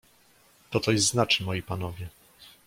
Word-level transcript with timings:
"To 0.71 0.79
coś 0.79 1.01
znaczy, 1.01 1.43
moi 1.43 1.61
panowie!" 1.63 2.09